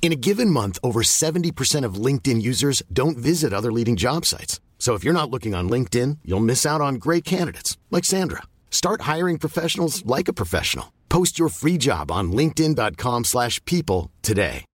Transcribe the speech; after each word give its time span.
In 0.00 0.10
a 0.10 0.16
given 0.16 0.48
month, 0.48 0.78
over 0.82 1.02
70% 1.02 1.84
of 1.84 2.02
LinkedIn 2.06 2.40
users 2.40 2.82
don't 2.90 3.18
visit 3.18 3.52
other 3.52 3.70
leading 3.70 3.94
job 3.94 4.24
sites. 4.24 4.58
So 4.78 4.94
if 4.94 5.04
you're 5.04 5.12
not 5.12 5.30
looking 5.30 5.54
on 5.54 5.68
LinkedIn, 5.68 6.20
you'll 6.24 6.40
miss 6.40 6.64
out 6.64 6.80
on 6.80 6.94
great 6.94 7.26
candidates 7.26 7.76
like 7.90 8.06
Sandra. 8.06 8.44
Start 8.70 9.02
hiring 9.02 9.38
professionals 9.38 10.02
like 10.06 10.28
a 10.28 10.32
professional. 10.32 10.94
Post 11.10 11.38
your 11.38 11.50
free 11.50 11.76
job 11.76 12.10
on 12.10 12.32
linkedin.com/people 12.32 14.10
today. 14.22 14.64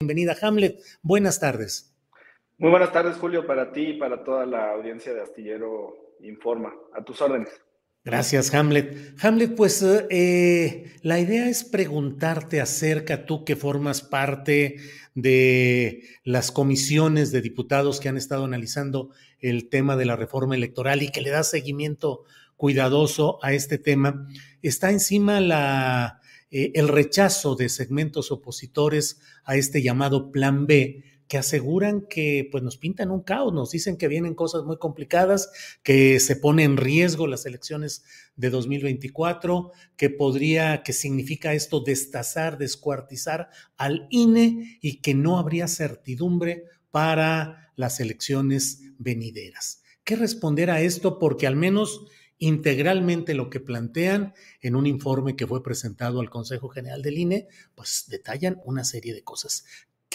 Bienvenida 0.00 0.36
Hamlet. 0.42 0.82
Buenas 1.02 1.40
tardes. 1.40 1.94
Muy 2.58 2.70
buenas 2.70 2.92
tardes, 2.92 3.16
Julio, 3.16 3.46
para 3.46 3.72
ti 3.72 3.92
y 3.92 3.98
para 3.98 4.22
toda 4.22 4.44
la 4.44 4.72
audiencia 4.72 5.14
de 5.14 5.22
Astillero 5.22 5.94
Informa. 6.20 6.72
A 6.94 7.02
tus 7.02 7.20
órdenes. 7.22 7.48
Gracias, 8.04 8.52
Hamlet. 8.52 9.14
Hamlet, 9.22 9.54
pues 9.54 9.82
eh, 9.82 10.92
la 11.00 11.20
idea 11.20 11.48
es 11.48 11.64
preguntarte 11.64 12.60
acerca, 12.60 13.24
tú 13.24 13.46
que 13.46 13.56
formas 13.56 14.02
parte 14.02 14.76
de 15.14 16.02
las 16.22 16.52
comisiones 16.52 17.32
de 17.32 17.40
diputados 17.40 18.00
que 18.00 18.10
han 18.10 18.18
estado 18.18 18.44
analizando 18.44 19.08
el 19.38 19.70
tema 19.70 19.96
de 19.96 20.04
la 20.04 20.16
reforma 20.16 20.54
electoral 20.54 21.02
y 21.02 21.08
que 21.08 21.22
le 21.22 21.30
da 21.30 21.44
seguimiento 21.44 22.24
cuidadoso 22.58 23.38
a 23.42 23.54
este 23.54 23.78
tema, 23.78 24.28
está 24.60 24.90
encima 24.90 25.40
la, 25.40 26.20
eh, 26.50 26.72
el 26.74 26.88
rechazo 26.88 27.56
de 27.56 27.70
segmentos 27.70 28.30
opositores 28.30 29.18
a 29.44 29.56
este 29.56 29.82
llamado 29.82 30.30
Plan 30.30 30.66
B 30.66 31.04
que 31.28 31.38
aseguran 31.38 32.06
que 32.08 32.48
pues 32.50 32.62
nos 32.62 32.76
pintan 32.76 33.10
un 33.10 33.22
caos, 33.22 33.52
nos 33.52 33.70
dicen 33.70 33.96
que 33.96 34.08
vienen 34.08 34.34
cosas 34.34 34.64
muy 34.64 34.78
complicadas, 34.78 35.50
que 35.82 36.20
se 36.20 36.36
pone 36.36 36.64
en 36.64 36.76
riesgo 36.76 37.26
las 37.26 37.46
elecciones 37.46 38.04
de 38.36 38.50
2024, 38.50 39.72
que 39.96 40.10
podría, 40.10 40.82
que 40.82 40.92
significa 40.92 41.54
esto 41.54 41.80
destazar, 41.80 42.58
descuartizar 42.58 43.48
al 43.76 44.06
INE 44.10 44.78
y 44.80 45.00
que 45.00 45.14
no 45.14 45.38
habría 45.38 45.68
certidumbre 45.68 46.64
para 46.90 47.72
las 47.76 48.00
elecciones 48.00 48.80
venideras. 48.98 49.82
¿Qué 50.04 50.16
responder 50.16 50.70
a 50.70 50.80
esto? 50.80 51.18
Porque 51.18 51.46
al 51.46 51.56
menos 51.56 52.06
integralmente 52.38 53.34
lo 53.34 53.48
que 53.48 53.60
plantean 53.60 54.34
en 54.60 54.76
un 54.76 54.86
informe 54.86 55.36
que 55.36 55.46
fue 55.46 55.62
presentado 55.62 56.20
al 56.20 56.30
Consejo 56.30 56.68
General 56.68 57.00
del 57.00 57.18
INE, 57.18 57.48
pues 57.74 58.04
detallan 58.08 58.60
una 58.64 58.84
serie 58.84 59.14
de 59.14 59.22
cosas. 59.22 59.64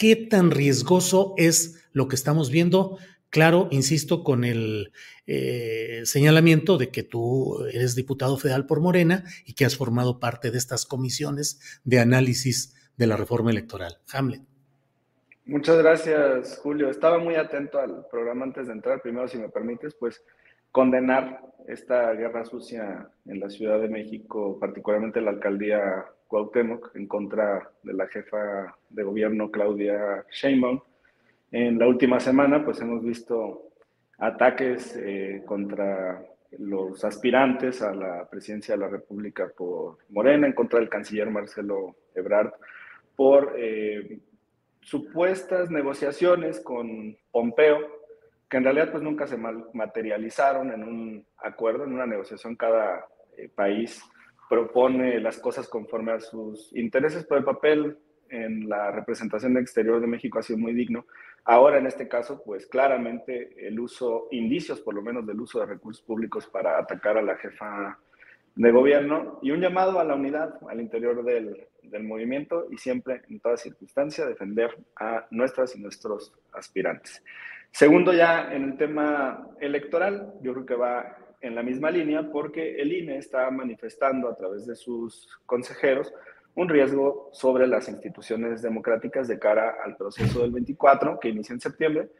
¿Qué 0.00 0.16
tan 0.16 0.50
riesgoso 0.50 1.34
es 1.36 1.86
lo 1.92 2.08
que 2.08 2.16
estamos 2.16 2.50
viendo? 2.50 2.96
Claro, 3.28 3.68
insisto, 3.70 4.24
con 4.24 4.44
el 4.44 4.94
eh, 5.26 6.00
señalamiento 6.04 6.78
de 6.78 6.88
que 6.88 7.02
tú 7.02 7.66
eres 7.70 7.96
diputado 7.96 8.38
federal 8.38 8.64
por 8.64 8.80
Morena 8.80 9.24
y 9.44 9.52
que 9.52 9.66
has 9.66 9.76
formado 9.76 10.18
parte 10.18 10.50
de 10.50 10.56
estas 10.56 10.86
comisiones 10.86 11.82
de 11.84 12.00
análisis 12.00 12.90
de 12.96 13.08
la 13.08 13.18
reforma 13.18 13.50
electoral. 13.50 13.98
Hamlet. 14.10 14.40
Muchas 15.44 15.76
gracias, 15.76 16.58
Julio. 16.62 16.88
Estaba 16.88 17.18
muy 17.18 17.34
atento 17.34 17.78
al 17.78 18.06
programa 18.10 18.46
antes 18.46 18.68
de 18.68 18.72
entrar. 18.72 19.02
Primero, 19.02 19.28
si 19.28 19.36
me 19.36 19.50
permites, 19.50 19.94
pues 20.00 20.22
condenar 20.72 21.42
esta 21.68 22.14
guerra 22.14 22.46
sucia 22.46 23.10
en 23.26 23.38
la 23.38 23.50
Ciudad 23.50 23.78
de 23.78 23.88
México, 23.88 24.58
particularmente 24.58 25.20
la 25.20 25.32
alcaldía 25.32 26.06
Cuauhtémoc 26.30 26.94
en 26.94 27.08
contra 27.08 27.68
de 27.82 27.92
la 27.92 28.06
jefa 28.06 28.76
de 28.88 29.02
gobierno 29.02 29.50
Claudia 29.50 30.24
Sheinbaum. 30.30 30.80
En 31.50 31.76
la 31.76 31.88
última 31.88 32.20
semana, 32.20 32.64
pues 32.64 32.80
hemos 32.80 33.02
visto 33.02 33.72
ataques 34.16 34.96
eh, 34.96 35.42
contra 35.44 36.24
los 36.58 37.04
aspirantes 37.04 37.82
a 37.82 37.92
la 37.92 38.28
presidencia 38.30 38.74
de 38.74 38.80
la 38.80 38.88
República 38.88 39.50
por 39.56 39.98
Morena, 40.10 40.46
en 40.46 40.52
contra 40.52 40.78
del 40.78 40.88
canciller 40.88 41.28
Marcelo 41.30 41.96
Ebrard, 42.14 42.52
por 43.16 43.54
eh, 43.56 44.20
supuestas 44.82 45.68
negociaciones 45.68 46.60
con 46.60 47.16
Pompeo, 47.32 47.78
que 48.48 48.56
en 48.56 48.64
realidad 48.64 48.92
pues 48.92 49.02
nunca 49.02 49.26
se 49.26 49.36
materializaron 49.36 50.72
en 50.72 50.84
un 50.84 51.26
acuerdo, 51.38 51.84
en 51.84 51.92
una 51.92 52.06
negociación 52.06 52.54
cada 52.54 53.04
eh, 53.36 53.48
país 53.48 54.00
propone 54.50 55.20
las 55.20 55.38
cosas 55.38 55.68
conforme 55.68 56.10
a 56.10 56.20
sus 56.20 56.74
intereses, 56.76 57.24
pero 57.24 57.38
el 57.38 57.44
papel 57.44 57.96
en 58.28 58.68
la 58.68 58.90
representación 58.90 59.56
exterior 59.56 60.00
de 60.00 60.08
México 60.08 60.40
ha 60.40 60.42
sido 60.42 60.58
muy 60.58 60.74
digno. 60.74 61.06
Ahora, 61.44 61.78
en 61.78 61.86
este 61.86 62.08
caso, 62.08 62.42
pues 62.44 62.66
claramente 62.66 63.54
el 63.68 63.78
uso, 63.78 64.26
indicios 64.32 64.80
por 64.80 64.94
lo 64.94 65.02
menos 65.02 65.24
del 65.24 65.40
uso 65.40 65.60
de 65.60 65.66
recursos 65.66 66.02
públicos 66.04 66.48
para 66.48 66.80
atacar 66.80 67.16
a 67.16 67.22
la 67.22 67.36
jefa 67.36 67.96
de 68.56 68.72
gobierno 68.72 69.38
y 69.40 69.52
un 69.52 69.60
llamado 69.60 70.00
a 70.00 70.04
la 70.04 70.16
unidad 70.16 70.58
al 70.68 70.80
interior 70.80 71.24
del, 71.24 71.68
del 71.84 72.02
movimiento 72.02 72.66
y 72.72 72.76
siempre, 72.76 73.22
en 73.30 73.38
toda 73.38 73.56
circunstancia, 73.56 74.26
defender 74.26 74.76
a 74.96 75.28
nuestras 75.30 75.76
y 75.76 75.80
nuestros 75.80 76.34
aspirantes. 76.52 77.22
Segundo, 77.70 78.12
ya 78.12 78.52
en 78.52 78.64
el 78.64 78.76
tema 78.76 79.46
electoral, 79.60 80.34
yo 80.42 80.54
creo 80.54 80.66
que 80.66 80.74
va 80.74 81.16
en 81.40 81.54
la 81.54 81.62
misma 81.62 81.90
línea 81.90 82.30
porque 82.30 82.80
el 82.80 82.92
INE 82.92 83.18
está 83.18 83.50
manifestando 83.50 84.28
a 84.28 84.36
través 84.36 84.66
de 84.66 84.76
sus 84.76 85.28
consejeros 85.46 86.12
un 86.54 86.68
riesgo 86.68 87.30
sobre 87.32 87.66
las 87.66 87.88
instituciones 87.88 88.60
democráticas 88.62 89.28
de 89.28 89.38
cara 89.38 89.76
al 89.84 89.96
proceso 89.96 90.42
del 90.42 90.50
24 90.50 91.18
que 91.20 91.28
inicia 91.28 91.52
en 91.52 91.60
septiembre, 91.60 92.10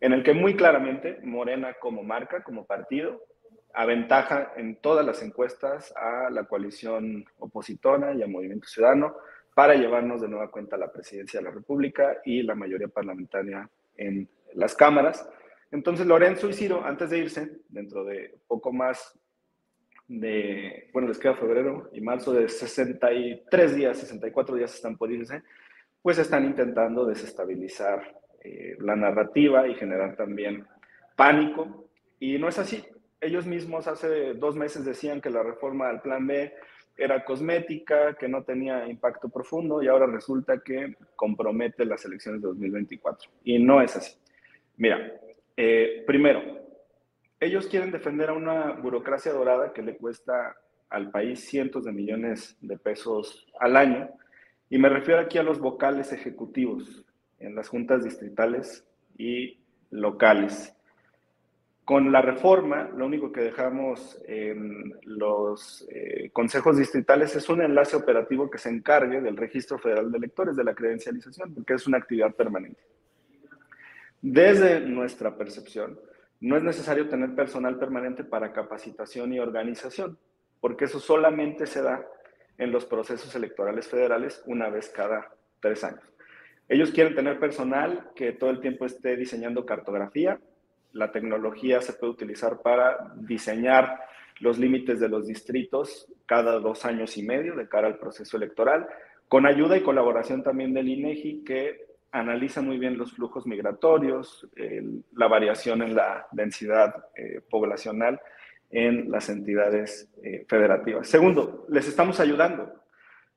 en 0.00 0.12
el 0.12 0.22
que 0.22 0.32
muy 0.32 0.56
claramente 0.56 1.18
Morena 1.22 1.74
como 1.80 2.02
marca, 2.02 2.42
como 2.42 2.64
partido, 2.64 3.22
aventaja 3.74 4.52
en 4.56 4.76
todas 4.76 5.04
las 5.04 5.22
encuestas 5.22 5.92
a 5.96 6.30
la 6.30 6.44
coalición 6.44 7.24
opositora 7.38 8.14
y 8.14 8.22
al 8.22 8.30
Movimiento 8.30 8.66
Ciudadano 8.66 9.14
para 9.54 9.74
llevarnos 9.74 10.20
de 10.20 10.28
nueva 10.28 10.50
cuenta 10.50 10.76
a 10.76 10.78
la 10.78 10.92
presidencia 10.92 11.40
de 11.40 11.44
la 11.44 11.50
República 11.50 12.18
y 12.24 12.42
la 12.42 12.54
mayoría 12.54 12.88
parlamentaria 12.88 13.68
en 13.96 14.28
las 14.54 14.74
cámaras. 14.74 15.28
Entonces, 15.70 16.06
Lorenzo 16.06 16.48
y 16.48 16.52
Ciro, 16.52 16.84
antes 16.84 17.10
de 17.10 17.18
irse, 17.18 17.60
dentro 17.68 18.04
de 18.04 18.38
poco 18.46 18.72
más 18.72 19.18
de, 20.08 20.90
bueno, 20.92 21.08
les 21.08 21.18
queda 21.18 21.36
febrero 21.36 21.88
y 21.92 22.00
marzo 22.00 22.32
de 22.32 22.48
63 22.48 23.76
días, 23.76 23.98
64 23.98 24.56
días 24.56 24.74
están 24.74 24.96
por 24.96 25.12
irse, 25.12 25.42
pues 26.02 26.18
están 26.18 26.44
intentando 26.44 27.04
desestabilizar 27.06 28.16
eh, 28.42 28.76
la 28.80 28.96
narrativa 28.96 29.68
y 29.68 29.74
generar 29.74 30.16
también 30.16 30.66
pánico. 31.14 31.88
Y 32.18 32.38
no 32.38 32.48
es 32.48 32.58
así. 32.58 32.84
Ellos 33.20 33.46
mismos 33.46 33.86
hace 33.86 34.34
dos 34.34 34.56
meses 34.56 34.84
decían 34.84 35.20
que 35.20 35.30
la 35.30 35.42
reforma 35.42 35.88
del 35.88 36.00
Plan 36.00 36.26
B 36.26 36.52
era 36.96 37.24
cosmética, 37.24 38.14
que 38.14 38.28
no 38.28 38.42
tenía 38.42 38.88
impacto 38.88 39.28
profundo 39.28 39.82
y 39.82 39.88
ahora 39.88 40.06
resulta 40.06 40.60
que 40.60 40.96
compromete 41.16 41.84
las 41.84 42.04
elecciones 42.04 42.42
de 42.42 42.48
2024. 42.48 43.30
Y 43.44 43.58
no 43.58 43.80
es 43.80 43.96
así. 43.96 44.18
Mira, 44.76 45.12
eh, 45.62 46.04
primero, 46.06 46.40
ellos 47.38 47.66
quieren 47.66 47.90
defender 47.90 48.30
a 48.30 48.32
una 48.32 48.72
burocracia 48.72 49.30
dorada 49.30 49.74
que 49.74 49.82
le 49.82 49.98
cuesta 49.98 50.56
al 50.88 51.10
país 51.10 51.40
cientos 51.40 51.84
de 51.84 51.92
millones 51.92 52.56
de 52.62 52.78
pesos 52.78 53.46
al 53.60 53.76
año. 53.76 54.08
Y 54.70 54.78
me 54.78 54.88
refiero 54.88 55.20
aquí 55.20 55.36
a 55.36 55.42
los 55.42 55.58
vocales 55.58 56.14
ejecutivos 56.14 57.04
en 57.38 57.54
las 57.54 57.68
juntas 57.68 58.04
distritales 58.04 58.86
y 59.18 59.60
locales. 59.90 60.74
Con 61.84 62.10
la 62.10 62.22
reforma, 62.22 62.88
lo 62.96 63.04
único 63.04 63.30
que 63.30 63.42
dejamos 63.42 64.18
en 64.26 64.94
los 65.02 65.86
eh, 65.90 66.30
consejos 66.32 66.78
distritales 66.78 67.36
es 67.36 67.50
un 67.50 67.60
enlace 67.60 67.96
operativo 67.96 68.48
que 68.48 68.56
se 68.56 68.70
encargue 68.70 69.20
del 69.20 69.36
registro 69.36 69.78
federal 69.78 70.10
de 70.10 70.16
electores, 70.16 70.56
de 70.56 70.64
la 70.64 70.74
credencialización, 70.74 71.52
porque 71.52 71.74
es 71.74 71.86
una 71.86 71.98
actividad 71.98 72.34
permanente. 72.34 72.80
Desde 74.22 74.80
nuestra 74.80 75.36
percepción, 75.36 75.98
no 76.40 76.56
es 76.56 76.62
necesario 76.62 77.08
tener 77.08 77.34
personal 77.34 77.78
permanente 77.78 78.24
para 78.24 78.52
capacitación 78.52 79.32
y 79.32 79.40
organización, 79.40 80.18
porque 80.60 80.86
eso 80.86 81.00
solamente 81.00 81.66
se 81.66 81.82
da 81.82 82.06
en 82.58 82.70
los 82.70 82.84
procesos 82.84 83.34
electorales 83.34 83.88
federales 83.88 84.42
una 84.46 84.68
vez 84.68 84.90
cada 84.90 85.34
tres 85.60 85.84
años. 85.84 86.02
Ellos 86.68 86.90
quieren 86.90 87.14
tener 87.14 87.38
personal 87.40 88.10
que 88.14 88.32
todo 88.32 88.50
el 88.50 88.60
tiempo 88.60 88.84
esté 88.86 89.16
diseñando 89.16 89.66
cartografía. 89.66 90.38
La 90.92 91.10
tecnología 91.10 91.80
se 91.80 91.94
puede 91.94 92.12
utilizar 92.12 92.60
para 92.62 93.12
diseñar 93.16 94.00
los 94.38 94.58
límites 94.58 95.00
de 95.00 95.08
los 95.08 95.26
distritos 95.26 96.06
cada 96.26 96.58
dos 96.58 96.84
años 96.84 97.16
y 97.16 97.22
medio 97.22 97.56
de 97.56 97.68
cara 97.68 97.88
al 97.88 97.98
proceso 97.98 98.36
electoral, 98.36 98.86
con 99.28 99.46
ayuda 99.46 99.76
y 99.76 99.82
colaboración 99.82 100.42
también 100.42 100.72
del 100.72 100.88
INEGI, 100.88 101.44
que 101.44 101.89
analiza 102.12 102.60
muy 102.62 102.78
bien 102.78 102.98
los 102.98 103.12
flujos 103.12 103.46
migratorios, 103.46 104.48
la 105.12 105.28
variación 105.28 105.82
en 105.82 105.94
la 105.94 106.26
densidad 106.32 107.06
eh, 107.14 107.40
poblacional 107.48 108.20
en 108.70 109.10
las 109.10 109.28
entidades 109.28 110.08
eh, 110.22 110.44
federativas. 110.48 111.08
Segundo, 111.08 111.66
les 111.68 111.88
estamos 111.88 112.20
ayudando. 112.20 112.72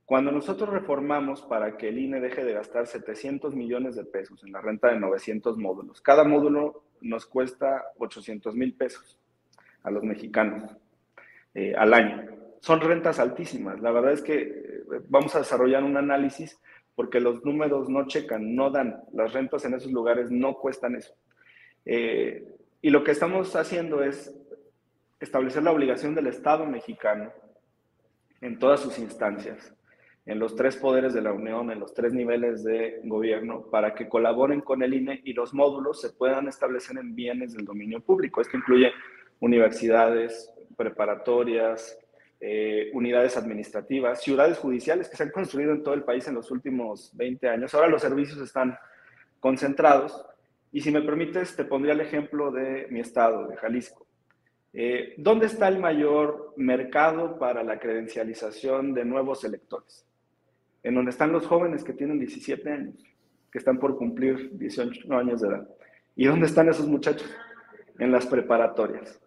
Cuando 0.05 0.31
nosotros 0.31 0.69
reformamos 0.69 1.41
para 1.41 1.75
que 1.75 1.89
el 1.89 1.97
INE 1.97 2.19
deje 2.19 2.43
de 2.43 2.53
gastar 2.53 2.87
700 2.87 3.55
millones 3.55 3.95
de 3.95 4.05
pesos 4.05 4.43
en 4.43 4.51
la 4.51 4.61
renta 4.61 4.89
de 4.89 4.99
900 4.99 5.57
módulos, 5.57 6.01
cada 6.01 6.23
módulo 6.23 6.83
nos 7.01 7.25
cuesta 7.25 7.83
800 7.97 8.55
mil 8.55 8.75
pesos 8.75 9.17
a 9.81 9.89
los 9.89 10.03
mexicanos 10.03 10.75
eh, 11.55 11.73
al 11.75 11.93
año. 11.93 12.25
Son 12.59 12.79
rentas 12.79 13.19
altísimas. 13.19 13.81
La 13.81 13.91
verdad 13.91 14.11
es 14.11 14.21
que 14.21 14.41
eh, 14.41 14.83
vamos 15.09 15.35
a 15.35 15.39
desarrollar 15.39 15.83
un 15.83 15.97
análisis 15.97 16.59
porque 16.95 17.19
los 17.19 17.43
números 17.43 17.89
no 17.89 18.07
checan, 18.07 18.55
no 18.55 18.69
dan. 18.69 19.01
Las 19.13 19.33
rentas 19.33 19.65
en 19.65 19.73
esos 19.73 19.91
lugares 19.91 20.31
no 20.31 20.55
cuestan 20.55 20.95
eso. 20.95 21.13
y 21.85 22.89
lo 22.89 23.03
que 23.03 23.11
estamos 23.11 23.55
haciendo 23.55 24.03
es 24.03 24.33
establecer 25.19 25.63
la 25.63 25.71
obligación 25.71 26.15
del 26.15 26.27
Estado 26.27 26.65
mexicano 26.65 27.31
en 28.41 28.59
todas 28.59 28.81
sus 28.81 28.99
instancias, 28.99 29.73
en 30.25 30.37
los 30.37 30.55
tres 30.55 30.75
poderes 30.75 31.13
de 31.13 31.21
la 31.21 31.31
Unión, 31.31 31.71
en 31.71 31.79
los 31.79 31.93
tres 31.93 32.13
niveles 32.13 32.63
de 32.63 32.99
gobierno, 33.05 33.65
para 33.71 33.95
que 33.95 34.09
colaboren 34.09 34.61
con 34.61 34.83
el 34.83 34.93
INE 34.93 35.21
y 35.23 35.33
los 35.33 35.53
módulos 35.53 36.01
se 36.01 36.11
puedan 36.11 36.47
establecer 36.47 36.97
en 36.97 37.15
bienes 37.15 37.53
del 37.53 37.65
dominio 37.65 38.01
público. 38.01 38.41
Esto 38.41 38.57
incluye 38.57 38.91
universidades, 39.39 40.53
preparatorias, 40.75 41.97
eh, 42.45 42.89
unidades 42.91 43.37
administrativas, 43.37 44.21
ciudades 44.21 44.57
judiciales 44.57 45.07
que 45.07 45.15
se 45.15 45.23
han 45.23 45.29
construido 45.29 45.71
en 45.71 45.81
todo 45.81 45.93
el 45.93 46.03
país 46.03 46.27
en 46.27 46.35
los 46.35 46.51
últimos 46.51 47.09
20 47.15 47.47
años. 47.47 47.73
Ahora 47.73 47.87
los 47.87 48.01
servicios 48.01 48.37
están 48.39 48.77
concentrados. 49.39 50.25
Y 50.69 50.81
si 50.81 50.91
me 50.91 51.01
permites, 51.01 51.55
te 51.55 51.63
pondría 51.63 51.93
el 51.93 52.01
ejemplo 52.01 52.51
de 52.51 52.87
mi 52.89 52.99
estado, 52.99 53.47
de 53.47 53.55
Jalisco. 53.55 54.05
Eh, 54.73 55.13
¿Dónde 55.15 55.45
está 55.45 55.69
el 55.69 55.79
mayor 55.79 56.53
mercado 56.57 57.39
para 57.39 57.63
la 57.63 57.79
credencialización 57.79 58.93
de 58.93 59.05
nuevos 59.05 59.45
electores? 59.45 60.05
En 60.83 60.95
donde 60.95 61.11
están 61.11 61.31
los 61.31 61.47
jóvenes 61.47 61.81
que 61.85 61.93
tienen 61.93 62.19
17 62.19 62.69
años, 62.69 62.95
que 63.53 63.59
están 63.59 63.79
por 63.79 63.97
cumplir 63.97 64.49
18 64.57 65.13
años 65.13 65.39
de 65.39 65.47
edad. 65.47 65.69
¿Y 66.17 66.25
dónde 66.25 66.47
están 66.47 66.67
esos 66.67 66.87
muchachos? 66.87 67.33
En 67.99 68.11
las 68.11 68.25
preparatorias. 68.25 69.17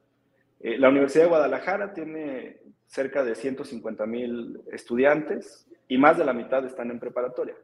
Eh, 0.61 0.77
la 0.77 0.91
Universidad 0.91 1.25
de 1.25 1.31
Guadalajara 1.31 1.95
tiene 1.95 2.61
cerca 2.87 3.25
de 3.25 3.35
150 3.35 4.07
mil 4.07 4.61
estudiantes 4.73 5.67
y 5.89 5.99
más 5.99 6.19
de 6.19 6.25
la 6.25 6.33
mitad 6.33 6.65
están 6.65 6.91
en 6.91 7.01
preparatoria. 7.01 7.55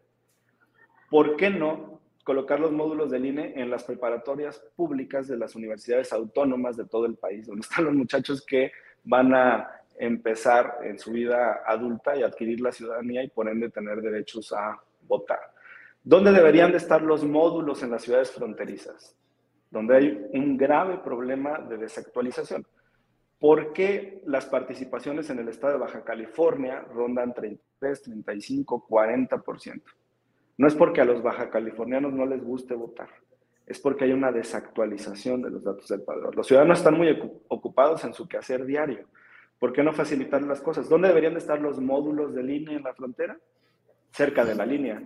¿Por 1.11 1.37
qué 1.37 1.51
no 1.51 2.01
colocar 2.25 2.61
los 2.61 2.73
módulos 2.73 3.11
del 3.11 3.27
INE 3.27 3.55
en 3.57 3.71
las 3.71 3.85
preparatorias 3.85 4.63
públicas 4.77 5.27
de 5.27 5.37
las 5.37 5.55
universidades 5.55 6.13
autónomas 6.13 6.77
de 6.77 6.85
todo 6.85 7.07
el 7.07 7.17
país, 7.17 7.47
donde 7.47 7.63
están 7.63 7.85
los 7.85 7.95
muchachos 7.95 8.45
que 8.47 8.73
van 9.05 9.35
a 9.35 9.69
empezar 9.99 10.79
en 10.83 10.99
su 10.99 11.13
vida 11.13 11.63
adulta 11.67 12.17
y 12.17 12.23
adquirir 12.23 12.61
la 12.61 12.73
ciudadanía 12.73 13.23
y 13.23 13.29
por 13.29 13.49
ende 13.49 13.71
tener 13.71 14.01
derechos 14.01 14.53
a 14.53 14.81
votar. 15.07 15.41
¿Dónde 16.03 16.33
deberían 16.33 16.71
de 16.71 16.79
estar 16.79 17.03
los 17.03 17.25
módulos 17.25 17.83
en 17.83 17.91
las 17.91 18.03
ciudades 18.03 18.31
fronterizas? 18.31 19.15
Donde 19.71 19.97
hay 19.97 20.27
un 20.33 20.57
grave 20.57 20.99
problema 20.99 21.59
de 21.59 21.77
desactualización. 21.77 22.67
¿Por 23.43 23.73
qué 23.73 24.23
las 24.25 24.47
participaciones 24.47 25.29
en 25.29 25.41
el 25.41 25.49
estado 25.49 25.73
de 25.73 25.81
Baja 25.81 26.05
California 26.05 26.87
rondan 26.95 27.35
33, 27.35 28.03
35, 28.03 28.87
40%? 28.89 29.83
No 30.59 30.69
es 30.69 30.77
porque 30.77 31.01
a 31.01 31.05
los 31.05 31.25
baja 31.25 31.51
californianos 31.51 32.13
no 32.13 32.25
les 32.25 32.45
guste 32.45 32.77
votar, 32.77 33.09
es 33.67 33.81
porque 33.81 34.05
hay 34.05 34.13
una 34.13 34.31
desactualización 34.31 35.43
de 35.43 35.51
los 35.51 35.65
datos 35.65 35.89
del 35.89 36.03
padrón. 36.03 36.37
Los 36.37 36.47
ciudadanos 36.47 36.79
están 36.79 36.97
muy 36.97 37.19
ocupados 37.49 38.05
en 38.05 38.15
su 38.15 38.29
quehacer 38.29 38.65
diario. 38.65 39.09
¿Por 39.59 39.73
qué 39.73 39.83
no 39.83 39.93
facilitar 39.93 40.41
las 40.43 40.61
cosas? 40.61 40.89
¿Dónde 40.89 41.09
deberían 41.09 41.33
de 41.33 41.41
estar 41.41 41.61
los 41.61 41.81
módulos 41.81 42.37
de 42.37 42.45
línea 42.45 42.77
en 42.77 42.85
la 42.85 42.95
frontera? 42.95 43.37
Cerca 44.13 44.45
de 44.45 44.55
la 44.55 44.65
línea, 44.65 45.03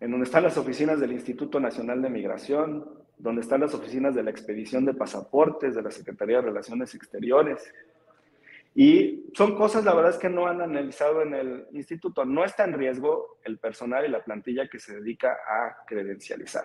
en 0.00 0.10
donde 0.10 0.24
están 0.24 0.44
las 0.44 0.56
oficinas 0.56 0.98
del 1.00 1.12
Instituto 1.12 1.60
Nacional 1.60 2.00
de 2.00 2.08
Migración, 2.08 3.01
donde 3.22 3.42
están 3.42 3.60
las 3.60 3.72
oficinas 3.72 4.14
de 4.14 4.22
la 4.22 4.30
expedición 4.30 4.84
de 4.84 4.94
pasaportes, 4.94 5.74
de 5.74 5.82
la 5.82 5.90
Secretaría 5.90 6.38
de 6.38 6.48
Relaciones 6.48 6.94
Exteriores, 6.94 7.72
y 8.74 9.30
son 9.34 9.54
cosas, 9.54 9.84
la 9.84 9.94
verdad 9.94 10.12
es 10.12 10.18
que 10.18 10.30
no 10.30 10.46
han 10.46 10.62
analizado 10.62 11.22
en 11.22 11.34
el 11.34 11.66
instituto. 11.72 12.24
No 12.24 12.44
está 12.44 12.64
en 12.64 12.72
riesgo 12.72 13.38
el 13.44 13.58
personal 13.58 14.06
y 14.06 14.08
la 14.08 14.24
plantilla 14.24 14.68
que 14.68 14.78
se 14.78 14.94
dedica 14.96 15.32
a 15.46 15.84
credencializar. 15.86 16.64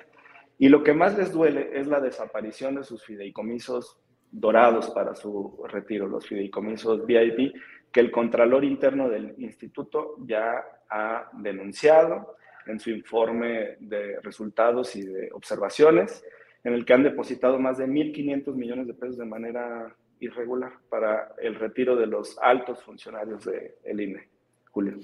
Y 0.58 0.70
lo 0.70 0.84
que 0.84 0.94
más 0.94 1.18
les 1.18 1.32
duele 1.32 1.70
es 1.74 1.88
la 1.88 2.00
desaparición 2.00 2.76
de 2.76 2.84
sus 2.84 3.04
fideicomisos 3.04 4.00
dorados 4.32 4.90
para 4.92 5.16
su 5.16 5.62
retiro, 5.68 6.08
los 6.08 6.26
fideicomisos 6.26 7.06
VIP, 7.06 7.54
que 7.92 8.00
el 8.00 8.10
Contralor 8.10 8.64
Interno 8.64 9.10
del 9.10 9.36
Instituto 9.38 10.16
ya 10.26 10.64
ha 10.90 11.30
denunciado 11.34 12.38
en 12.66 12.80
su 12.80 12.90
informe 12.90 13.78
de 13.80 14.20
resultados 14.22 14.96
y 14.96 15.04
de 15.04 15.30
observaciones, 15.34 16.24
en 16.64 16.74
el 16.74 16.86
que 16.86 16.94
han 16.94 17.04
depositado 17.04 17.60
más 17.60 17.78
de 17.78 17.88
1.500 17.88 18.54
millones 18.56 18.88
de 18.88 18.94
pesos 18.94 19.18
de 19.18 19.26
manera 19.26 19.96
irregular 20.20 20.74
para 20.90 21.34
el 21.42 21.56
retiro 21.56 21.96
de 21.96 22.08
los 22.08 22.38
altos 22.40 22.82
funcionarios 22.84 23.46
del 23.46 24.02
INE. 24.02 24.28
Julio. 24.72 25.00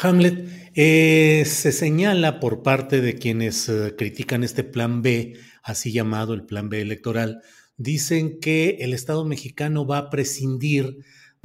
Hamlet, 0.00 0.44
eh, 0.74 1.42
se 1.44 1.72
señala 1.72 2.38
por 2.38 2.62
parte 2.62 3.00
de 3.00 3.14
quienes 3.14 3.68
eh, 3.68 3.94
critican 3.96 4.44
este 4.44 4.62
plan 4.62 5.02
B, 5.02 5.34
así 5.62 5.92
llamado 5.92 6.34
el 6.34 6.44
plan 6.44 6.68
B 6.68 6.80
electoral, 6.80 7.42
dicen 7.76 8.38
que 8.38 8.78
el 8.80 8.92
Estado 8.92 9.24
mexicano 9.24 9.86
va 9.86 9.98
a 9.98 10.10
prescindir 10.10 10.98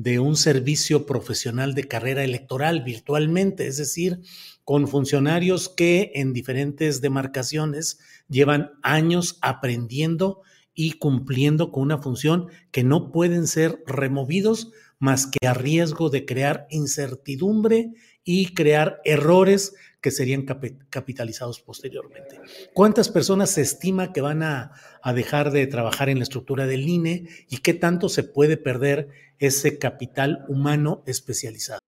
de 0.03 0.19
un 0.19 0.35
servicio 0.35 1.05
profesional 1.05 1.73
de 1.75 1.87
carrera 1.87 2.25
electoral 2.25 2.83
virtualmente, 2.83 3.67
es 3.67 3.77
decir, 3.77 4.19
con 4.65 4.89
funcionarios 4.89 5.69
que 5.69 6.11
en 6.15 6.33
diferentes 6.33 6.99
demarcaciones 6.99 7.99
llevan 8.27 8.71
años 8.83 9.37
aprendiendo 9.41 10.41
y 10.75 10.93
cumpliendo 10.93 11.71
con 11.71 11.83
una 11.83 11.99
función 11.99 12.47
que 12.71 12.83
no 12.83 13.11
pueden 13.13 13.47
ser 13.47 13.81
removidos 13.87 14.71
más 14.99 15.25
que 15.25 15.47
a 15.47 15.53
riesgo 15.53 16.09
de 16.09 16.25
crear 16.25 16.67
incertidumbre 16.69 17.93
y 18.25 18.53
crear 18.53 18.99
errores 19.05 19.73
que 20.03 20.11
serían 20.11 20.45
capitalizados 20.89 21.61
posteriormente. 21.61 22.41
¿Cuántas 22.73 23.07
personas 23.07 23.51
se 23.51 23.61
estima 23.61 24.11
que 24.11 24.19
van 24.19 24.43
a, 24.43 24.73
a, 25.01 25.13
dejar 25.13 25.51
de 25.51 25.65
trabajar 25.65 26.09
en 26.09 26.17
la 26.17 26.23
estructura 26.23 26.67
del 26.67 26.87
INE 26.87 27.29
y 27.49 27.57
qué 27.59 27.73
tanto 27.73 28.09
se 28.09 28.23
puede 28.23 28.57
perder 28.57 29.07
ese 29.39 29.79
capital 29.79 30.43
humano 30.49 31.03
especializado? 31.07 31.79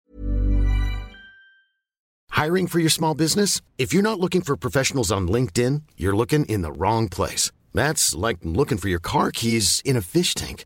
Hiring 2.31 2.67
for 2.67 2.79
your 2.79 2.91
small 2.91 3.15
business? 3.15 3.62
If 3.77 3.93
you're 3.93 4.01
not 4.01 4.19
looking 4.19 4.41
for 4.41 4.55
professionals 4.55 5.12
on 5.12 5.27
LinkedIn, 5.27 5.84
you're 5.98 6.15
looking 6.15 6.45
in 6.45 6.62
the 6.62 6.72
wrong 6.72 7.10
place. 7.10 7.51
That's 7.74 8.15
like 8.15 8.39
looking 8.43 8.77
for 8.77 8.88
your 8.88 9.01
car 9.01 9.31
keys 9.31 9.81
in 9.84 9.98
a 9.98 10.01
fish 10.01 10.34
tank. 10.34 10.65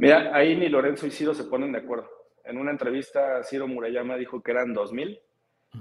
Mira, 0.00 0.34
ahí 0.34 0.56
ni 0.56 0.70
Lorenzo 0.70 1.06
y 1.06 1.10
Ciro 1.10 1.34
se 1.34 1.44
ponen 1.44 1.72
de 1.72 1.78
acuerdo. 1.78 2.08
En 2.44 2.56
una 2.56 2.70
entrevista, 2.70 3.42
Ciro 3.42 3.68
Murayama 3.68 4.16
dijo 4.16 4.42
que 4.42 4.50
eran 4.50 4.74
2.000. 4.74 5.20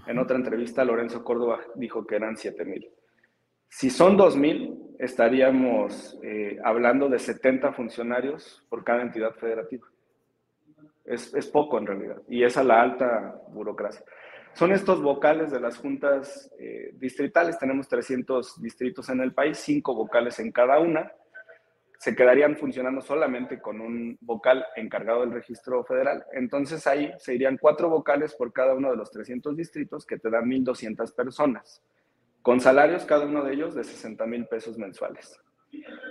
En 0.07 0.19
otra 0.19 0.35
entrevista, 0.35 0.83
Lorenzo 0.83 1.23
Córdoba 1.23 1.61
dijo 1.75 2.05
que 2.05 2.17
eran 2.17 2.35
7.000. 2.35 2.89
Si 3.69 3.89
son 3.89 4.17
2.000, 4.17 4.97
estaríamos 4.99 6.19
eh, 6.21 6.59
hablando 6.65 7.07
de 7.07 7.17
70 7.17 7.71
funcionarios 7.71 8.61
por 8.67 8.83
cada 8.83 9.03
entidad 9.03 9.35
federativa. 9.35 9.87
Es, 11.05 11.33
es, 11.33 11.47
poco 11.47 11.77
en 11.77 11.87
realidad, 11.87 12.21
y 12.27 12.43
es 12.43 12.57
a 12.57 12.63
la 12.65 12.81
alta 12.81 13.41
burocracia. 13.53 14.03
Son 14.53 14.73
estos 14.73 15.01
vocales 15.01 15.49
de 15.49 15.61
las 15.61 15.77
juntas 15.77 16.53
eh, 16.59 16.91
distritales, 16.95 17.57
tenemos 17.57 17.87
300 17.87 18.61
distritos 18.61 19.07
en 19.07 19.21
el 19.21 19.33
país, 19.33 19.57
5 19.59 19.95
vocales 19.95 20.39
en 20.39 20.51
cada 20.51 20.77
una, 20.79 21.09
se 21.99 22.15
quedarían 22.15 22.55
funcionando 22.55 23.01
solamente 23.01 23.59
con 23.59 23.81
un 23.81 24.17
vocal 24.21 24.65
encargado 24.77 25.19
del 25.19 25.33
registro 25.33 25.83
federal. 25.83 26.25
Entonces 26.31 26.87
ahí 26.87 27.11
se 27.17 27.35
irían 27.35 27.57
cuatro 27.57 27.89
vocales 27.89 28.33
por 28.35 28.53
cada 28.53 28.73
uno 28.73 28.89
de 28.89 28.95
los 28.95 29.11
300 29.11 29.53
distritos, 29.57 30.05
que 30.05 30.17
te 30.17 30.29
dan 30.29 30.45
1.200 30.45 31.13
personas 31.13 31.83
con 32.41 32.61
salarios 32.61 33.03
cada 33.03 33.25
uno 33.25 33.43
de 33.43 33.53
ellos 33.53 33.75
de 33.75 33.83
60 33.83 34.25
mil 34.27 34.45
pesos 34.45 34.77
mensuales. 34.77 35.37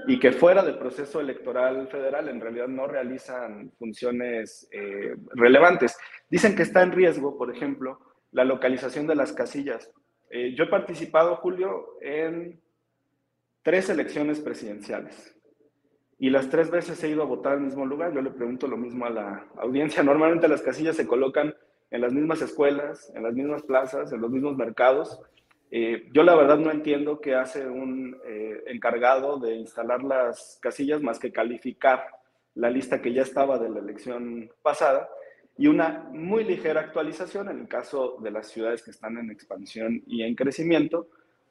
Y 0.06 0.20
que 0.20 0.30
fuera 0.30 0.62
del 0.62 0.78
proceso 0.78 1.20
electoral 1.20 1.88
federal 1.88 2.28
en 2.28 2.42
realidad 2.42 2.68
no 2.68 2.86
realizan 2.86 3.72
funciones 3.78 4.68
eh, 4.70 5.16
relevantes. 5.34 5.96
Dicen 6.28 6.54
que 6.54 6.64
está 6.64 6.82
en 6.82 6.92
riesgo, 6.92 7.38
por 7.38 7.50
ejemplo, 7.50 7.98
la 8.32 8.44
localización 8.44 9.06
de 9.06 9.16
las 9.16 9.32
casillas. 9.32 9.90
Eh, 10.28 10.54
yo 10.54 10.64
he 10.64 10.68
participado, 10.68 11.36
Julio, 11.36 11.96
en 12.02 12.60
tres 13.62 13.88
elecciones 13.88 14.38
presidenciales 14.38 15.34
y 16.18 16.30
las 16.30 16.50
tres 16.50 16.70
veces 16.70 17.02
he 17.02 17.10
ido 17.10 17.22
a 17.22 17.26
votar 17.26 17.54
al 17.54 17.60
mismo 17.60 17.86
lugar. 17.86 18.12
Yo 18.12 18.22
le 18.22 18.30
pregunto 18.30 18.66
lo 18.66 18.76
mismo 18.76 19.06
a 19.06 19.10
la 19.10 19.46
audiencia. 19.56 20.02
Normalmente 20.02 20.48
las 20.48 20.62
casillas 20.62 20.96
se 20.96 21.06
colocan 21.06 21.54
en 21.90 22.00
las 22.00 22.12
mismas 22.12 22.42
escuelas, 22.42 23.12
en 23.14 23.22
las 23.22 23.34
mismas 23.34 23.62
plazas, 23.62 24.12
en 24.12 24.20
los 24.20 24.30
mismos 24.30 24.56
mercados 24.56 25.20
eh, 25.70 26.08
yo 26.12 26.22
la 26.22 26.34
verdad 26.34 26.58
no 26.58 26.70
entiendo 26.70 27.20
qué 27.20 27.34
hace 27.34 27.66
un 27.68 28.16
eh, 28.24 28.62
encargado 28.68 29.38
de 29.38 29.54
instalar 29.54 30.02
las 30.02 30.58
casillas 30.62 31.02
más 31.02 31.18
que 31.18 31.30
calificar 31.30 32.06
la 32.54 32.70
lista 32.70 33.02
que 33.02 33.12
ya 33.12 33.22
estaba 33.22 33.58
de 33.58 33.68
la 33.68 33.80
elección 33.80 34.50
pasada 34.62 35.08
y 35.58 35.66
una 35.66 36.08
muy 36.10 36.44
ligera 36.44 36.80
actualización 36.80 37.50
en 37.50 37.60
el 37.60 37.68
caso 37.68 38.16
de 38.22 38.30
las 38.30 38.48
ciudades 38.48 38.82
que 38.82 38.92
están 38.92 39.18
en 39.18 39.30
expansión 39.30 40.02
y 40.06 40.22
en 40.22 40.34
crecimiento 40.34 41.08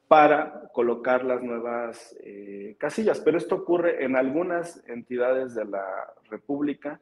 para 0.08 0.70
colocar 0.72 1.24
las 1.24 1.42
nuevas 1.42 2.16
eh, 2.24 2.74
casillas. 2.78 3.20
Pero 3.20 3.38
esto 3.38 3.56
ocurre 3.56 4.04
en 4.04 4.16
algunas 4.16 4.82
entidades 4.88 5.54
de 5.54 5.66
la 5.66 5.84
República 6.30 7.00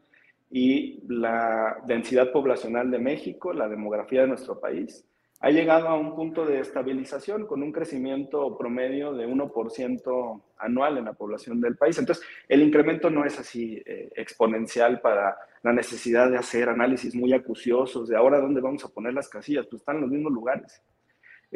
y 0.51 1.03
la 1.09 1.79
densidad 1.87 2.33
poblacional 2.33 2.91
de 2.91 2.99
México, 2.99 3.53
la 3.53 3.69
demografía 3.69 4.23
de 4.23 4.29
nuestro 4.29 4.61
país, 4.61 5.05
ha 5.41 5.51
llegado 5.51 5.89
a 5.89 5.99
un 5.99 6.17
punto 6.17 6.47
de 6.47 6.61
estabilización 6.61 7.47
con 7.47 7.63
un 7.63 7.71
crecimiento 7.71 8.57
promedio 8.57 9.13
de 9.13 9.29
1% 9.29 10.43
anual 10.59 10.99
en 10.99 11.05
la 11.05 11.13
población 11.13 11.61
del 11.61 11.77
país. 11.77 11.99
Entonces, 11.99 12.25
el 12.49 12.63
incremento 12.63 13.11
no 13.11 13.25
es 13.25 13.39
así 13.39 13.83
eh, 13.85 14.11
exponencial 14.17 15.01
para 15.01 15.37
la 15.63 15.73
necesidad 15.73 16.31
de 16.31 16.39
hacer 16.39 16.69
análisis 16.69 17.15
muy 17.15 17.33
acuciosos 17.35 18.09
de 18.09 18.17
ahora 18.17 18.41
dónde 18.41 18.61
vamos 18.61 18.85
a 18.85 18.89
poner 18.89 19.13
las 19.13 19.29
casillas, 19.29 19.67
pues 19.67 19.83
están 19.83 19.97
en 19.97 20.03
los 20.03 20.11
mismos 20.11 20.33
lugares. 20.33 20.83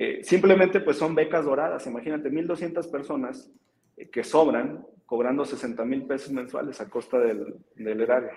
Eh, 0.03 0.25
simplemente 0.25 0.81
pues 0.81 0.97
son 0.97 1.15
becas 1.15 1.45
doradas, 1.45 1.87
imagínate, 1.87 2.31
1.200 2.31 2.91
personas 2.91 3.51
eh, 3.99 4.09
que 4.09 4.25
sobran 4.25 4.87
cobrando 5.05 5.45
60 5.45 5.85
mil 5.85 6.07
pesos 6.07 6.33
mensuales 6.33 6.81
a 6.81 6.89
costa 6.89 7.19
del, 7.19 7.57
del 7.77 8.01
erario. 8.01 8.31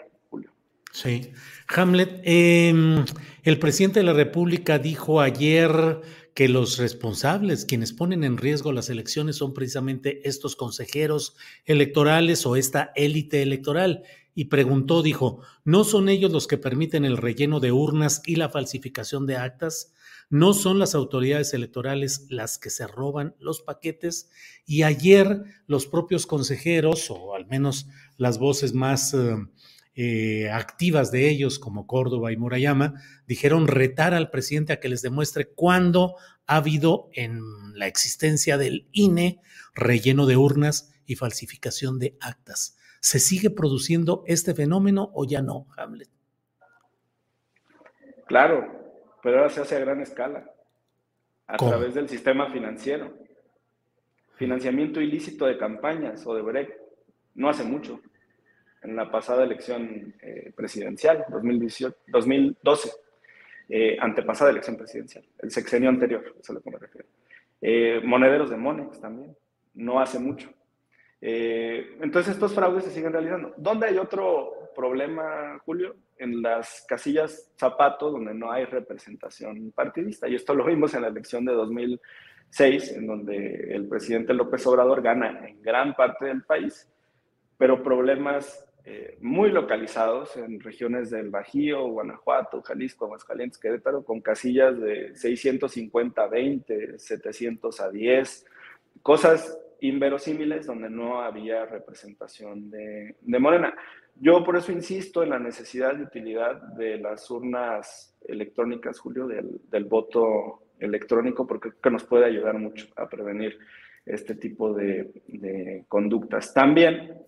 Sí. 0.91 1.31
Hamlet, 1.69 2.19
em, 2.25 3.05
el 3.43 3.59
presidente 3.59 4.01
de 4.01 4.05
la 4.05 4.11
República 4.11 4.77
dijo 4.77 5.21
ayer 5.21 6.01
que 6.35 6.49
los 6.49 6.77
responsables, 6.79 7.63
quienes 7.63 7.93
ponen 7.93 8.25
en 8.25 8.37
riesgo 8.37 8.73
las 8.73 8.89
elecciones, 8.89 9.37
son 9.37 9.53
precisamente 9.53 10.27
estos 10.27 10.57
consejeros 10.57 11.37
electorales 11.63 12.45
o 12.45 12.57
esta 12.57 12.91
élite 12.93 13.41
electoral. 13.41 14.03
Y 14.35 14.45
preguntó, 14.45 15.01
dijo, 15.01 15.39
¿no 15.63 15.85
son 15.85 16.09
ellos 16.09 16.33
los 16.33 16.45
que 16.45 16.57
permiten 16.57 17.05
el 17.05 17.15
relleno 17.15 17.61
de 17.61 17.71
urnas 17.71 18.21
y 18.25 18.35
la 18.35 18.49
falsificación 18.49 19.25
de 19.25 19.37
actas? 19.37 19.93
¿No 20.33 20.53
son 20.53 20.79
las 20.79 20.95
autoridades 20.95 21.53
electorales 21.53 22.25
las 22.27 22.57
que 22.57 22.71
se 22.71 22.87
roban 22.87 23.35
los 23.37 23.61
paquetes? 23.61 24.31
Y 24.65 24.81
ayer 24.81 25.43
los 25.67 25.85
propios 25.85 26.25
consejeros, 26.25 27.11
o 27.11 27.35
al 27.35 27.45
menos 27.45 27.87
las 28.17 28.39
voces 28.39 28.73
más... 28.73 29.13
Eh, 29.13 29.35
eh, 29.95 30.49
activas 30.49 31.11
de 31.11 31.29
ellos, 31.29 31.59
como 31.59 31.85
Córdoba 31.85 32.31
y 32.31 32.37
Murayama, 32.37 32.95
dijeron 33.27 33.67
retar 33.67 34.15
al 34.15 34.31
presidente 34.31 34.73
a 34.73 34.79
que 34.79 34.89
les 34.89 35.03
demuestre 35.03 35.51
cuándo 35.53 36.15
ha 36.47 36.55
habido 36.55 37.11
en 37.13 37.39
la 37.75 37.85
existencia 37.85 38.57
del 38.57 38.87
INE 38.91 39.39
relleno 39.75 40.25
de 40.25 40.35
urnas 40.35 40.95
y 41.05 41.13
falsificación 41.13 41.99
de 41.99 42.17
actas. 42.19 42.75
¿Se 43.01 43.19
sigue 43.19 43.51
produciendo 43.51 44.23
este 44.25 44.55
fenómeno 44.55 45.11
o 45.13 45.25
ya 45.25 45.43
no, 45.43 45.67
Hamlet? 45.77 46.09
Claro, 48.25 48.82
pero 49.23 49.37
ahora 49.37 49.49
se 49.49 49.61
hace 49.61 49.77
a 49.77 49.79
gran 49.79 50.01
escala, 50.01 50.51
a 51.47 51.57
través 51.57 51.93
del 51.93 52.09
sistema 52.09 52.51
financiero. 52.51 53.17
Financiamiento 54.35 54.99
ilícito 54.99 55.45
de 55.45 55.57
campañas 55.57 56.27
o 56.27 56.35
de 56.35 56.41
BREC, 56.41 56.77
no 57.35 57.49
hace 57.49 57.63
mucho 57.63 58.01
en 58.83 58.97
la 58.97 59.09
pasada 59.09 59.45
elección 59.45 60.13
eh, 60.21 60.51
presidencial, 60.55 61.25
2018, 61.29 61.95
2012, 62.07 62.91
eh, 63.69 63.97
antepasada 63.99 64.51
elección 64.51 64.75
presidencial, 64.75 65.23
el 65.39 65.51
sexenio 65.51 65.89
anterior, 65.89 66.21
eso 66.27 66.39
es 66.41 66.49
a 66.49 66.53
lo 66.53 66.61
que 66.61 66.71
me 66.71 66.77
refiero. 66.77 67.07
Eh, 67.61 68.01
monederos 68.03 68.49
de 68.49 68.57
Monex 68.57 68.99
también, 68.99 69.37
no 69.75 70.01
hace 70.01 70.19
mucho. 70.19 70.49
Entonces 71.25 72.33
estos 72.33 72.53
fraudes 72.53 72.83
se 72.83 72.91
siguen 72.91 73.13
realizando. 73.13 73.53
¿Dónde 73.55 73.87
hay 73.87 73.97
otro 73.97 74.69
problema, 74.75 75.57
Julio? 75.65 75.95
En 76.17 76.41
las 76.41 76.85
casillas 76.87 77.51
zapatos, 77.55 78.11
donde 78.11 78.33
no 78.33 78.51
hay 78.51 78.65
representación 78.65 79.71
partidista. 79.71 80.27
Y 80.27 80.35
esto 80.35 80.53
lo 80.53 80.65
vimos 80.65 80.93
en 80.93 81.03
la 81.03 81.07
elección 81.07 81.45
de 81.45 81.53
2006, 81.53 82.91
en 82.91 83.07
donde 83.07 83.73
el 83.73 83.87
presidente 83.87 84.33
López 84.33 84.65
Obrador 84.67 85.01
gana 85.01 85.47
en 85.47 85.61
gran 85.61 85.95
parte 85.95 86.25
del 86.25 86.43
país, 86.43 86.89
pero 87.57 87.81
problemas 87.81 88.67
eh, 88.85 89.17
muy 89.21 89.49
localizados 89.49 90.35
en 90.35 90.59
regiones 90.59 91.09
del 91.09 91.29
Bajío, 91.29 91.87
Guanajuato, 91.87 92.61
Jalisco, 92.61 93.05
Aguascalientes, 93.05 93.57
Querétaro, 93.57 94.03
con 94.03 94.19
casillas 94.19 94.77
de 94.77 95.15
650 95.15 96.21
a 96.21 96.27
20, 96.27 96.99
700 96.99 97.79
a 97.79 97.89
10, 97.89 98.45
cosas 99.01 99.57
inverosímiles 99.87 100.65
donde 100.65 100.89
no 100.89 101.21
había 101.21 101.65
representación 101.65 102.69
de, 102.69 103.15
de 103.21 103.39
Morena. 103.39 103.75
Yo 104.15 104.43
por 104.43 104.57
eso 104.57 104.71
insisto 104.71 105.23
en 105.23 105.29
la 105.29 105.39
necesidad 105.39 105.95
de 105.95 106.03
utilidad 106.03 106.61
de 106.75 106.97
las 106.97 107.29
urnas 107.31 108.15
electrónicas, 108.27 108.99
Julio, 108.99 109.27
del, 109.27 109.61
del 109.69 109.85
voto 109.85 110.63
electrónico, 110.79 111.47
porque 111.47 111.69
creo 111.69 111.81
que 111.81 111.91
nos 111.91 112.03
puede 112.03 112.25
ayudar 112.25 112.57
mucho 112.59 112.87
a 112.95 113.07
prevenir 113.07 113.57
este 114.05 114.35
tipo 114.35 114.73
de, 114.73 115.11
de 115.27 115.85
conductas. 115.87 116.53
También 116.53 117.23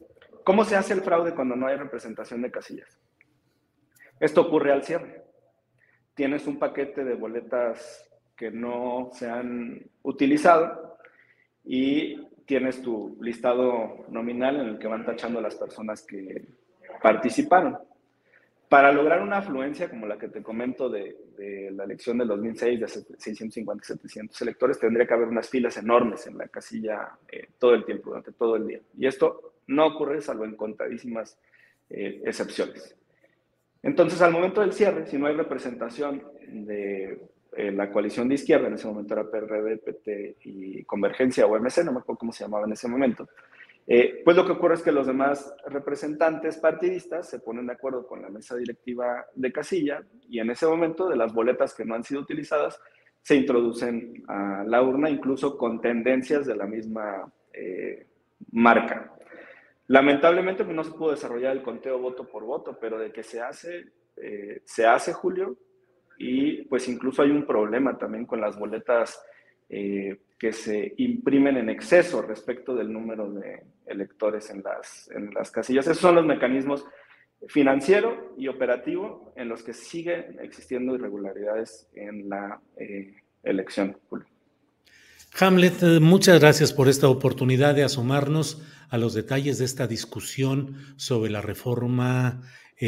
¿Cómo 0.45 0.63
se 0.63 0.75
hace 0.75 0.93
el 0.93 1.01
fraude 1.01 1.33
cuando 1.33 1.55
no 1.55 1.65
hay 1.65 1.75
representación 1.75 2.43
de 2.43 2.51
casillas? 2.51 2.99
Esto 4.19 4.41
ocurre 4.41 4.71
al 4.71 4.83
cierre. 4.83 5.23
Tienes 6.13 6.45
un 6.45 6.59
paquete 6.59 7.03
de 7.03 7.15
boletas 7.15 8.07
que 8.37 8.51
no 8.51 9.09
se 9.11 9.27
han 9.27 9.89
utilizado 10.03 10.99
y 11.63 12.27
tienes 12.45 12.81
tu 12.81 13.17
listado 13.21 14.05
nominal 14.09 14.59
en 14.59 14.67
el 14.67 14.79
que 14.79 14.87
van 14.87 15.05
tachando 15.05 15.41
las 15.41 15.55
personas 15.55 16.01
que 16.03 16.45
participaron. 17.01 17.77
Para 18.69 18.91
lograr 18.91 19.21
una 19.21 19.37
afluencia 19.37 19.89
como 19.89 20.07
la 20.07 20.17
que 20.17 20.27
te 20.27 20.41
comento 20.41 20.89
de, 20.89 21.15
la 21.71 21.83
elección 21.83 22.17
del 22.17 22.27
2006 22.29 22.79
de 22.79 22.87
650 22.87 23.83
700 23.83 24.41
electores, 24.41 24.79
tendría 24.79 25.05
que 25.05 25.13
haber 25.13 25.27
unas 25.27 25.49
filas 25.49 25.77
enormes 25.77 26.25
en 26.27 26.37
la 26.37 26.47
casilla 26.47 27.09
eh, 27.31 27.49
todo 27.59 27.75
el 27.75 27.85
tiempo, 27.85 28.09
durante 28.09 28.31
todo 28.31 28.55
el 28.55 28.67
día. 28.67 28.79
Y 28.97 29.05
esto 29.05 29.53
no 29.67 29.85
ocurre 29.87 30.21
salvo 30.21 30.45
en 30.45 30.55
contadísimas 30.55 31.37
eh, 31.89 32.21
excepciones. 32.25 32.95
Entonces, 33.83 34.19
al 34.21 34.31
momento 34.31 34.61
del 34.61 34.73
cierre, 34.73 35.05
si 35.05 35.17
no 35.17 35.27
hay 35.27 35.35
representación 35.35 36.23
de 36.47 37.19
eh, 37.57 37.71
la 37.71 37.89
coalición 37.89 38.27
de 38.27 38.35
izquierda, 38.35 38.67
en 38.67 38.73
ese 38.73 38.87
momento 38.87 39.13
era 39.13 39.29
PRD, 39.29 39.77
PT 39.77 40.37
y 40.43 40.83
Convergencia 40.83 41.45
o 41.45 41.57
MC, 41.57 41.85
no 41.85 41.93
me 41.93 41.99
acuerdo 41.99 42.19
cómo 42.19 42.33
se 42.33 42.43
llamaba 42.43 42.65
en 42.65 42.73
ese 42.73 42.87
momento, 42.87 43.27
Eh, 43.87 44.23
pues 44.25 44.35
lo 44.35 44.43
que 44.47 44.53
ocurre 44.53 44.73
es 44.73 44.81
que 44.81 44.91
los 44.91 45.05
demás 45.05 45.53
representantes 45.67 46.57
partidistas 46.57 47.29
se 47.29 47.37
ponen 47.37 47.67
de 47.67 47.73
acuerdo 47.73 48.07
con 48.07 48.19
la 48.19 48.29
mesa 48.29 48.55
directiva 48.55 49.27
de 49.35 49.51
casilla 49.51 50.03
y 50.27 50.39
en 50.39 50.49
ese 50.49 50.65
momento 50.65 51.07
de 51.07 51.15
las 51.15 51.31
boletas 51.31 51.75
que 51.75 51.85
no 51.85 51.93
han 51.93 52.03
sido 52.03 52.21
utilizadas 52.21 52.81
se 53.21 53.35
introducen 53.35 54.23
a 54.27 54.63
la 54.65 54.81
urna 54.81 55.07
incluso 55.07 55.55
con 55.55 55.81
tendencias 55.81 56.47
de 56.47 56.55
la 56.55 56.65
misma 56.65 57.31
eh, 57.53 58.07
marca. 58.51 59.13
Lamentablemente 59.87 60.63
pues, 60.63 60.75
no 60.75 60.83
se 60.83 60.97
pudo 60.97 61.11
desarrollar 61.11 61.55
el 61.55 61.61
conteo 61.61 61.99
voto 61.99 62.27
por 62.27 62.43
voto, 62.43 62.79
pero 62.81 62.97
de 62.97 63.11
que 63.11 63.21
se 63.21 63.39
hace, 63.39 63.93
se 64.65 64.87
hace, 64.87 65.13
Julio, 65.13 65.57
y 66.17 66.63
pues 66.63 66.87
incluso 66.87 67.21
hay 67.21 67.31
un 67.31 67.45
problema 67.45 67.97
también 67.97 68.25
con 68.25 68.41
las 68.41 68.57
boletas 68.57 69.21
eh, 69.69 70.17
que 70.37 70.51
se 70.51 70.93
imprimen 70.97 71.57
en 71.57 71.69
exceso 71.69 72.21
respecto 72.21 72.75
del 72.75 72.91
número 72.91 73.31
de 73.31 73.63
electores 73.85 74.49
en 74.49 74.61
las, 74.61 75.09
en 75.11 75.33
las 75.33 75.49
casillas. 75.51 75.87
Esos 75.87 75.99
son 75.99 76.15
los 76.15 76.25
mecanismos 76.25 76.85
financiero 77.47 78.33
y 78.37 78.47
operativo 78.47 79.33
en 79.35 79.49
los 79.49 79.63
que 79.63 79.73
siguen 79.73 80.37
existiendo 80.41 80.95
irregularidades 80.95 81.87
en 81.95 82.29
la 82.29 82.59
eh, 82.77 83.15
elección. 83.43 83.97
Hamlet, 85.39 85.83
eh, 85.83 85.99
muchas 85.99 86.39
gracias 86.39 86.73
por 86.73 86.87
esta 86.87 87.09
oportunidad 87.09 87.75
de 87.75 87.83
asomarnos 87.83 88.63
a 88.89 88.97
los 88.97 89.13
detalles 89.13 89.57
de 89.57 89.65
esta 89.65 89.87
discusión 89.87 90.75
sobre 90.95 91.29
la 91.29 91.41
reforma 91.41 92.41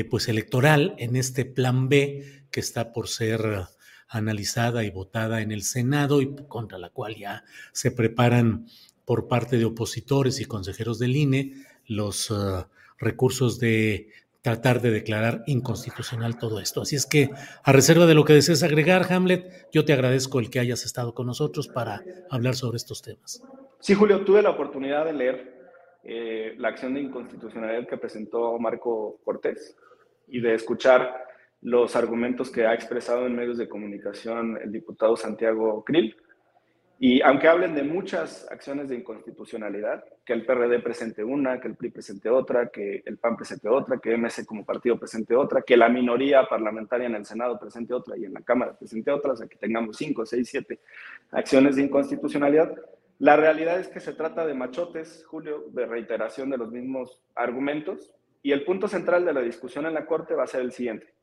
pues 0.10 0.28
electoral 0.28 0.96
en 0.98 1.16
este 1.16 1.46
plan 1.46 1.90
B 1.90 2.46
que 2.52 2.60
está 2.60 2.92
por 2.94 3.08
ser 3.08 3.68
analizada 4.08 4.84
y 4.84 4.90
votada 4.90 5.42
en 5.42 5.52
el 5.52 5.64
Senado 5.64 6.22
y 6.22 6.36
contra 6.48 6.78
la 6.78 6.90
cual 6.90 7.16
ya 7.16 7.44
se 7.72 7.92
preparan 7.92 8.68
por 9.06 9.28
parte 9.28 9.58
de 9.58 9.66
opositores 9.66 10.40
y 10.40 10.46
consejeros 10.46 11.00
del 11.00 11.16
INE 11.16 11.54
los 11.86 12.30
uh, 12.30 12.66
recursos 12.98 13.60
de 13.60 14.10
tratar 14.42 14.82
de 14.82 14.92
declarar 14.92 15.44
inconstitucional 15.48 16.38
todo 16.38 16.60
esto. 16.60 16.82
Así 16.82 16.96
es 16.96 17.06
que, 17.06 17.30
a 17.64 17.72
reserva 17.72 18.06
de 18.06 18.14
lo 18.14 18.24
que 18.24 18.34
desees 18.34 18.64
agregar, 18.64 19.12
Hamlet, 19.12 19.68
yo 19.74 19.84
te 19.84 19.94
agradezco 19.94 20.40
el 20.40 20.50
que 20.50 20.60
hayas 20.60 20.86
estado 20.86 21.14
con 21.14 21.28
nosotros 21.28 21.68
para 21.68 22.04
hablar 22.30 22.56
sobre 22.56 22.78
estos 22.78 23.02
temas. 23.02 23.44
Sí, 23.80 23.94
Julio, 23.94 24.24
tuve 24.24 24.42
la 24.42 24.52
oportunidad 24.52 25.06
de 25.06 25.14
leer 25.14 25.57
eh, 26.10 26.56
la 26.58 26.70
acción 26.70 26.94
de 26.94 27.02
inconstitucionalidad 27.02 27.86
que 27.86 27.98
presentó 27.98 28.58
Marco 28.60 29.20
Cortés 29.26 29.76
y 30.30 30.40
de 30.40 30.54
escuchar 30.54 31.26
los 31.62 31.98
argumentos 31.98 32.50
que 32.50 32.66
ha 32.66 32.74
expresado 32.74 33.28
en 33.28 33.36
medios 33.36 33.58
de 33.58 33.68
comunicación 33.68 34.58
el 34.64 34.72
diputado 34.72 35.18
Santiago 35.18 35.84
Krill. 35.84 36.16
Y 36.98 37.22
aunque 37.22 37.50
hablen 37.50 37.76
de 37.76 37.84
muchas 37.84 38.50
acciones 38.50 38.88
de 38.88 38.96
inconstitucionalidad, 38.96 40.06
que 40.24 40.32
el 40.32 40.46
PRD 40.46 40.80
presente 40.80 41.26
una, 41.26 41.60
que 41.60 41.68
el 41.68 41.76
PRI 41.76 41.90
presente 41.90 42.30
otra, 42.30 42.70
que 42.70 43.04
el 43.06 43.18
PAN 43.18 43.36
presente 43.36 43.68
otra, 43.68 44.00
que 44.00 44.16
MC 44.16 44.46
como 44.46 44.64
partido 44.64 44.98
presente 44.98 45.36
otra, 45.36 45.62
que 45.62 45.76
la 45.76 45.90
minoría 45.90 46.48
parlamentaria 46.48 47.08
en 47.08 47.16
el 47.16 47.26
Senado 47.26 47.60
presente 47.60 47.94
otra 47.94 48.18
y 48.18 48.24
en 48.24 48.34
la 48.34 48.42
Cámara 48.42 48.78
presente 48.78 49.12
otra, 49.12 49.34
o 49.34 49.36
sea, 49.36 49.48
que 49.48 49.58
tengamos 49.58 49.98
cinco, 49.98 50.26
seis, 50.26 50.48
siete 50.50 50.80
acciones 51.32 51.76
de 51.76 51.84
inconstitucionalidad, 51.84 52.74
la 53.20 53.36
realidad 53.36 53.80
es 53.80 53.88
que 53.88 54.00
se 54.00 54.14
trata 54.14 54.46
de 54.46 54.54
machotes, 54.54 55.26
Julio, 55.26 55.66
de 55.70 55.86
reiteración 55.86 56.50
de 56.50 56.58
los 56.58 56.72
mismos 56.72 57.22
argumentos, 57.36 58.14
y 58.44 58.52
el 58.52 58.64
punto 58.64 58.88
central 58.88 59.26
de 59.26 59.34
la 59.34 59.42
discusión 59.42 59.86
en 59.86 59.94
la 59.94 60.06
Corte 60.06 60.36
va 60.36 60.44
a 60.44 60.48
ser 60.48 60.62
el 60.62 60.72
siguiente 60.72 61.18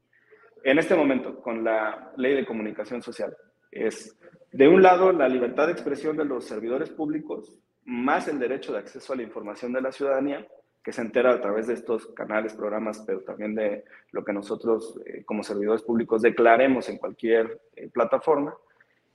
en 0.65 0.79
este 0.79 0.95
momento 0.95 1.41
con 1.41 1.63
la 1.63 2.13
ley 2.17 2.35
de 2.35 2.47
comunicación 2.47 3.03
social 3.03 3.37
es, 3.71 4.19
de 4.51 4.69
un 4.69 4.83
lado, 4.83 5.13
la 5.13 5.29
libertad 5.29 5.67
de 5.67 5.73
expresión 5.73 6.17
de 6.17 6.25
los 6.25 6.47
servidores 6.47 6.91
públicos, 6.91 7.59
más 7.85 8.29
el 8.29 8.39
derecho 8.39 8.73
de 8.73 8.79
acceso 8.79 9.13
a 9.13 9.17
la 9.17 9.23
información 9.23 9.73
de 9.73 9.83
la 9.83 9.93
ciudadanía, 9.93 10.47
que 10.83 10.93
se 10.93 11.03
entera 11.03 11.33
a 11.33 11.41
través 11.41 11.67
de 11.67 11.75
estos 11.75 12.07
canales, 12.09 12.55
programas, 12.55 13.03
pero 13.07 13.21
también 13.21 13.55
de 13.55 13.85
lo 14.13 14.25
que 14.25 14.33
nosotros 14.33 14.99
eh, 15.07 15.23
como 15.25 15.43
servidores 15.43 15.83
públicos 15.83 16.23
declaremos 16.23 16.89
en 16.89 16.99
cualquier 16.99 17.61
eh, 17.77 17.89
plataforma. 17.89 18.55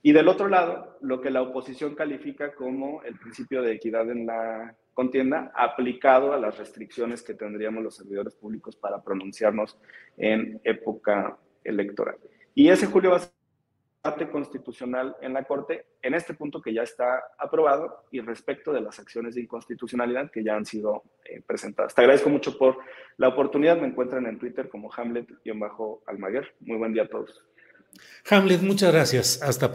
Y 0.02 0.12
del 0.12 0.28
otro 0.28 0.48
lado, 0.48 0.96
lo 1.02 1.20
que 1.20 1.30
la 1.30 1.42
oposición 1.42 1.94
califica 1.94 2.54
como 2.54 3.02
el 3.02 3.18
principio 3.18 3.62
de 3.62 3.72
equidad 3.72 4.10
en 4.10 4.26
la 4.26 4.74
contienda 4.94 5.52
aplicado 5.54 6.32
a 6.32 6.38
las 6.38 6.58
restricciones 6.58 7.22
que 7.22 7.34
tendríamos 7.34 7.82
los 7.82 7.96
servidores 7.96 8.34
públicos 8.34 8.76
para 8.76 9.02
pronunciarnos 9.02 9.78
en 10.16 10.60
época 10.64 11.36
electoral. 11.64 12.16
Y 12.54 12.68
ese 12.68 12.86
julio 12.86 13.10
va 13.10 13.16
a 13.16 13.20
ser 13.20 13.30
debate 14.02 14.30
constitucional 14.30 15.16
en 15.20 15.34
la 15.34 15.44
Corte 15.44 15.86
en 16.02 16.14
este 16.14 16.32
punto 16.34 16.62
que 16.62 16.72
ya 16.72 16.82
está 16.82 17.22
aprobado 17.38 18.06
y 18.10 18.20
respecto 18.20 18.72
de 18.72 18.80
las 18.80 18.98
acciones 18.98 19.34
de 19.34 19.42
inconstitucionalidad 19.42 20.30
que 20.30 20.42
ya 20.42 20.56
han 20.56 20.64
sido 20.64 21.02
eh, 21.24 21.42
presentadas. 21.46 21.94
Te 21.94 22.00
agradezco 22.00 22.30
mucho 22.30 22.56
por 22.56 22.78
la 23.18 23.28
oportunidad. 23.28 23.78
Me 23.78 23.86
encuentran 23.86 24.26
en 24.26 24.38
Twitter 24.38 24.68
como 24.70 24.90
Hamlet-Almaguer. 24.90 26.54
Muy 26.60 26.78
buen 26.78 26.94
día 26.94 27.02
a 27.02 27.08
todos. 27.08 27.44
Hamlet, 28.30 28.62
muchas 28.62 28.92
gracias. 28.92 29.42
Hasta 29.42 29.74